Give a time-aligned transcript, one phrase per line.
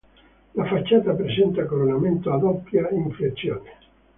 [0.55, 3.71] La facciata presenta coronamento a doppia inflessione.